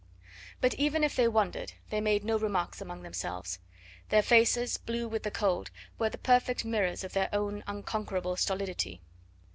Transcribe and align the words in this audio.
But 0.61 0.73
even 0.79 1.03
if 1.03 1.15
they 1.15 1.27
wondered 1.27 1.73
they 1.91 2.01
made 2.01 2.23
no 2.23 2.39
remarks 2.39 2.81
among 2.81 3.03
themselves. 3.03 3.59
Their 4.09 4.23
faces, 4.23 4.77
blue 4.79 5.07
with 5.07 5.21
the 5.21 5.29
cold, 5.29 5.69
were 5.99 6.09
the 6.09 6.17
perfect 6.17 6.65
mirrors 6.65 7.03
of 7.03 7.13
their 7.13 7.29
own 7.31 7.63
unconquerable 7.67 8.35
stolidity. 8.35 9.03